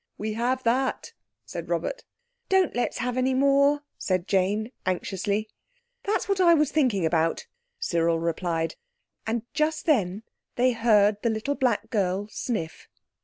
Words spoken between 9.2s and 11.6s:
and just then they heard the Little